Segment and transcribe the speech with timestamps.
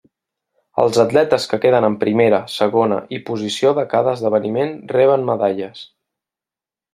[0.83, 5.85] Els atletes que queden en primera, segona i posició de cada esdeveniment reben medalles.